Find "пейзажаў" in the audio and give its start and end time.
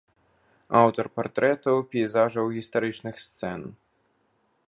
1.91-2.45